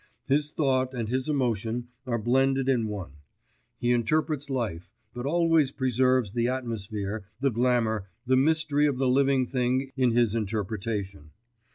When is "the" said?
6.31-6.47, 7.39-7.51, 8.25-8.35, 8.97-9.07